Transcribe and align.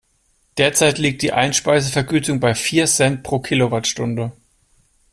Derzeit 0.57 0.97
liegt 0.97 1.21
die 1.21 1.31
Einspeisevergütung 1.31 2.39
bei 2.39 2.55
vier 2.55 2.87
Cent 2.87 3.21
pro 3.21 3.37
Kilowattstunde. 3.37 4.31